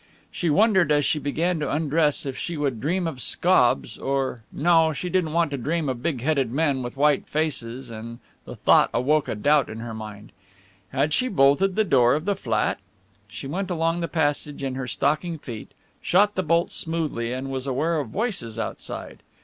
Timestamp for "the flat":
12.25-12.79